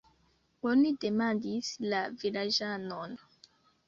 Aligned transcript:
Oni 0.69 0.93
demandis 1.03 1.69
la 1.93 1.99
vilaĝanon. 2.23 3.15